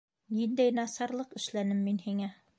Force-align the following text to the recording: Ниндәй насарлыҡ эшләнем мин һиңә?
Ниндәй 0.37 0.71
насарлыҡ 0.79 1.37
эшләнем 1.43 1.87
мин 1.91 2.03
һиңә? 2.09 2.33